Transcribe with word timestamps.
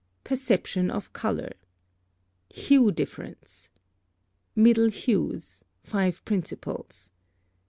]+PERCEPTION 0.23 0.89
of 0.89 1.13
color.+ 1.13 1.53
(48) 2.49 2.55
Hue 2.63 2.91
difference. 2.91 3.69
Middle 4.55 4.89
hues 4.89 5.63
(5 5.83 6.25
principals). 6.25 7.11